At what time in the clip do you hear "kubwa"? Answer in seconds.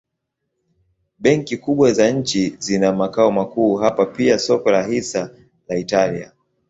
1.57-1.91